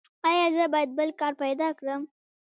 ایا 0.27 0.45
زه 0.55 0.63
باید 0.73 0.89
بل 0.97 1.09
کار 1.19 1.33
پیدا 1.43 1.67
کړم؟ 1.79 2.01